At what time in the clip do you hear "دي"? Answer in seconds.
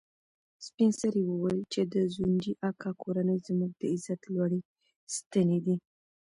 5.65-5.75